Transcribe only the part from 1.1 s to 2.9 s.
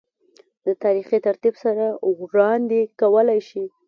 ترتيب سره وړاند ې